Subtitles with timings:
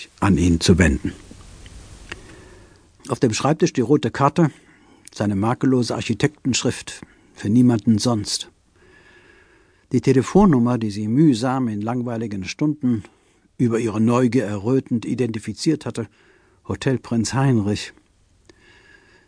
[0.00, 1.12] sich an ihn zu wenden.
[3.08, 4.50] Auf dem Schreibtisch die rote Karte,
[5.12, 7.02] seine makellose Architektenschrift,
[7.34, 8.50] für niemanden sonst.
[9.92, 13.02] Die Telefonnummer, die sie mühsam in langweiligen Stunden
[13.58, 16.06] über ihre Neugier errötend identifiziert hatte,
[16.68, 17.92] Hotel Prinz Heinrich.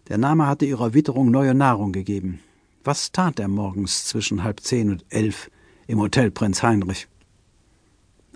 [0.08, 2.40] Der Name hatte ihrer Witterung neue Nahrung gegeben.
[2.84, 5.50] Was tat er morgens zwischen halb zehn und elf
[5.86, 7.08] im Hotel Prinz Heinrich?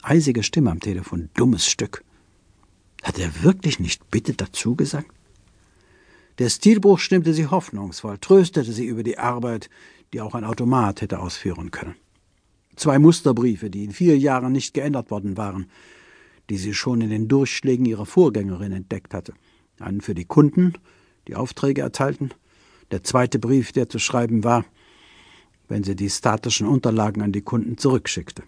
[0.03, 2.03] Eisige Stimme am Telefon, dummes Stück.
[3.07, 5.12] Hat er wirklich nicht bitte dazu gesagt?
[6.40, 9.71] Der Stilbruch stimmte sie hoffnungsvoll, tröstete sie über die Arbeit,
[10.13, 11.94] die auch ein Automat hätte ausführen können.
[12.75, 15.71] Zwei Musterbriefe, die in vier Jahren nicht geändert worden waren,
[16.50, 19.35] die sie schon in den Durchschlägen ihrer Vorgängerin entdeckt hatte.
[19.79, 20.72] Einen für die Kunden,
[21.29, 22.35] die Aufträge erteilten,
[22.91, 24.64] der zweite Brief, der zu schreiben war,
[25.68, 28.43] wenn sie die statischen Unterlagen an die Kunden zurückschickte.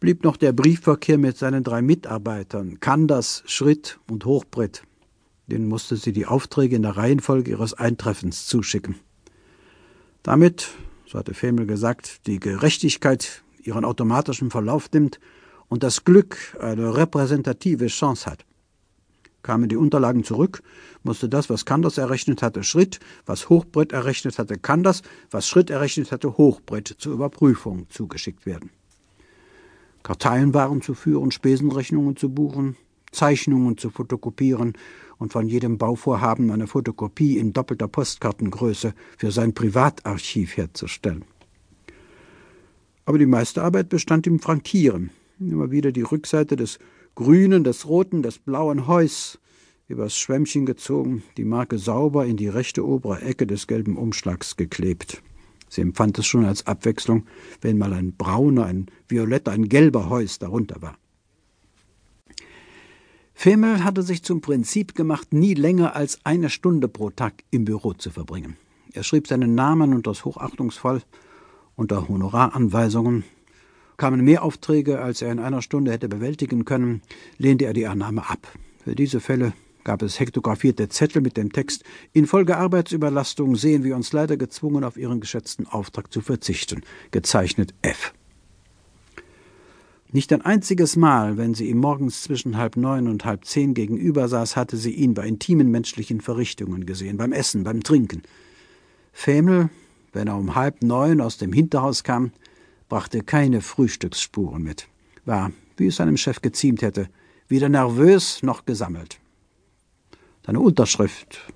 [0.00, 4.84] Blieb noch der Briefverkehr mit seinen drei Mitarbeitern, Kanders, Schritt und Hochbrett.
[5.48, 8.94] Den musste sie die Aufträge in der Reihenfolge ihres Eintreffens zuschicken.
[10.22, 10.68] Damit,
[11.04, 15.18] so hatte Femel gesagt, die Gerechtigkeit ihren automatischen Verlauf nimmt
[15.68, 18.44] und das Glück eine repräsentative Chance hat.
[19.42, 20.62] Kamen die Unterlagen zurück,
[21.02, 26.12] musste das, was Kanders errechnet hatte, Schritt, was Hochbrett errechnet hatte, Kanders, was Schritt errechnet
[26.12, 28.70] hatte, Hochbrett zur Überprüfung zugeschickt werden.
[30.08, 32.76] Karteien waren zu führen, Spesenrechnungen zu buchen,
[33.12, 34.72] Zeichnungen zu fotokopieren
[35.18, 41.26] und von jedem Bauvorhaben eine Fotokopie in doppelter Postkartengröße für sein Privatarchiv herzustellen.
[43.04, 45.10] Aber die meiste Arbeit bestand im Frankieren.
[45.38, 46.78] Immer wieder die Rückseite des
[47.14, 49.38] grünen, des roten, des blauen Heus
[49.88, 55.22] übers Schwämmchen gezogen, die Marke sauber in die rechte obere Ecke des gelben Umschlags geklebt.
[55.68, 57.26] Sie empfand es schon als Abwechslung,
[57.60, 60.96] wenn mal ein brauner, ein violetter, ein gelber Heus darunter war.
[63.34, 67.92] Femel hatte sich zum Prinzip gemacht, nie länger als eine Stunde pro Tag im Büro
[67.92, 68.56] zu verbringen.
[68.92, 71.02] Er schrieb seinen Namen und das hochachtungsvoll
[71.76, 73.22] unter Honoraranweisungen.
[73.96, 77.02] Kamen mehr Aufträge, als er in einer Stunde hätte bewältigen können,
[77.36, 78.48] lehnte er die Annahme ab.
[78.82, 79.52] Für diese Fälle
[79.84, 84.96] gab es hektografierte Zettel mit dem Text Infolge Arbeitsüberlastung sehen wir uns leider gezwungen, auf
[84.96, 86.82] Ihren geschätzten Auftrag zu verzichten.
[87.10, 88.12] Gezeichnet F.
[90.10, 94.26] Nicht ein einziges Mal, wenn sie ihm morgens zwischen halb neun und halb zehn gegenüber
[94.26, 98.22] saß, hatte sie ihn bei intimen menschlichen Verrichtungen gesehen, beim Essen, beim Trinken.
[99.12, 99.68] Fämel,
[100.14, 102.32] wenn er um halb neun aus dem Hinterhaus kam,
[102.88, 104.88] brachte keine Frühstücksspuren mit,
[105.26, 107.10] war, wie es seinem Chef geziemt hätte,
[107.48, 109.20] weder nervös noch gesammelt.
[110.48, 111.52] Seine Unterschrift,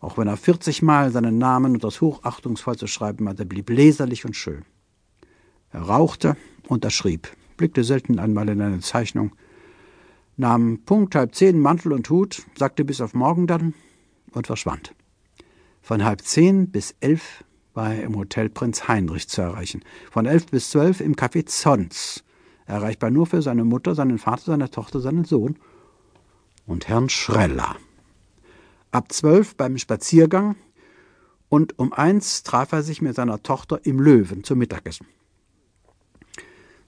[0.00, 4.34] auch wenn er vierzigmal seinen Namen und das hochachtungsvoll zu schreiben hatte, blieb leserlich und
[4.34, 4.64] schön.
[5.70, 6.34] Er rauchte,
[6.66, 7.28] unterschrieb
[7.58, 9.32] blickte selten einmal in eine Zeichnung,
[10.38, 13.74] nahm Punkt halb zehn Mantel und Hut, sagte bis auf morgen dann
[14.32, 14.94] und verschwand.
[15.82, 17.44] Von halb zehn bis elf
[17.74, 22.24] war er im Hotel Prinz Heinrich zu erreichen, von elf bis zwölf im Café Zons,
[22.64, 25.58] erreichbar nur für seine Mutter, seinen Vater, seine Tochter, seinen Sohn
[26.64, 27.76] und Herrn Schreller.
[28.96, 30.56] Ab zwölf beim Spaziergang
[31.50, 35.06] und um eins traf er sich mit seiner Tochter im Löwen zum Mittagessen.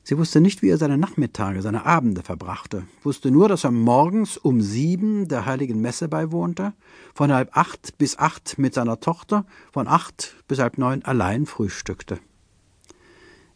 [0.04, 4.38] Sie wusste nicht, wie er seine Nachmittage, seine Abende verbrachte, wusste nur, dass er morgens
[4.38, 6.72] um sieben der heiligen Messe beiwohnte,
[7.12, 12.20] von halb acht bis acht mit seiner Tochter, von acht bis halb neun allein frühstückte.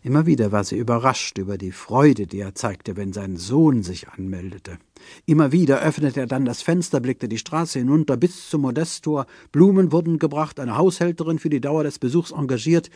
[0.05, 4.09] Immer wieder war sie überrascht über die Freude, die er zeigte, wenn sein Sohn sich
[4.09, 4.79] anmeldete.
[5.27, 9.93] Immer wieder öffnete er dann das Fenster, blickte die Straße hinunter bis zum Modesttor, Blumen
[9.93, 12.91] wurden gebracht, eine Haushälterin für die Dauer des Besuchs engagiert,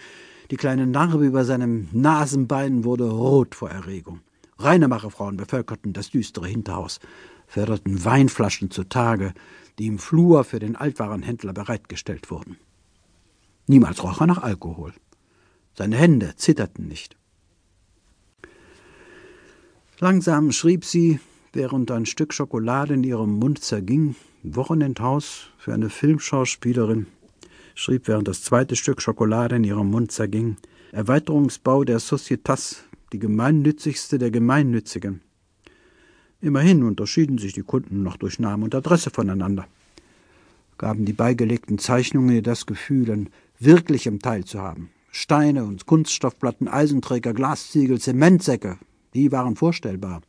[0.51, 4.21] die kleine Narbe über seinem Nasenbein wurde rot vor Erregung.
[4.59, 6.99] Reinemacherfrauen bevölkerten das düstere Hinterhaus,
[7.47, 9.33] förderten Weinflaschen zutage,
[9.79, 12.57] die im Flur für den Altwarenhändler bereitgestellt wurden.
[13.69, 14.93] Niemals roch er nach Alkohol.
[15.77, 17.17] Seine Hände zitterten nicht.
[19.99, 21.21] Langsam schrieb sie,
[21.53, 27.07] während ein Stück Schokolade in ihrem Mund zerging, Wochenendhaus für eine Filmschauspielerin,
[27.75, 30.57] schrieb, während das zweite Stück Schokolade in ihrem Mund zerging.
[30.93, 35.21] Erweiterungsbau der Societas, die gemeinnützigste der Gemeinnützigen.
[36.41, 39.67] Immerhin unterschieden sich die Kunden noch durch Name und Adresse voneinander.
[40.79, 43.29] Gaben die beigelegten Zeichnungen ihr das Gefühl, an
[43.59, 44.91] wirklichem Teil zu haben.
[45.19, 48.79] Steine und Kunststoffplatten, Eisenträger, Glasziegel, Zementsäcke,
[49.15, 50.21] die waren vorstellbar.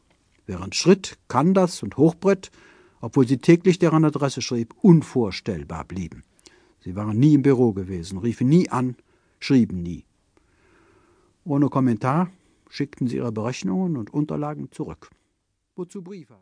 [0.45, 2.51] Während Schritt, Kandas und Hochbrett,
[3.01, 6.23] obwohl sie täglich deren Adresse schrieb, unvorstellbar blieben.
[6.79, 8.95] Sie waren nie im Büro gewesen, riefen nie an,
[9.41, 10.05] schrieben nie.
[11.43, 12.31] Ohne Kommentar
[12.69, 15.09] schickten sie ihre Berechnungen und Unterlagen zurück.
[15.75, 16.35] Wozu Briefe?